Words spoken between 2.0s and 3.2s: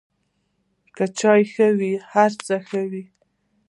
هر څه ښه وي.